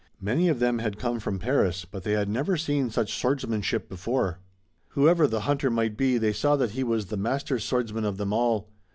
Many 0.19 0.49
of 0.49 0.57
them 0.57 0.79
had 0.79 0.97
come 0.97 1.19
from 1.19 1.37
Paris, 1.37 1.85
but 1.85 2.01
they 2.03 2.13
had 2.13 2.27
never 2.27 2.57
seen 2.57 2.89
such 2.89 3.13
swordsmanship 3.13 3.87
before. 3.87 4.39
Whoever 4.97 5.27
the 5.27 5.41
hunter 5.41 5.69
might 5.69 5.95
be 5.95 6.17
they 6.17 6.33
saw 6.33 6.55
that 6.55 6.71
he 6.71 6.83
was 6.83 7.05
the 7.05 7.17
master 7.17 7.59
swordsman 7.59 8.03
of 8.05 8.17
them 8.17 8.33
all. 8.33 8.71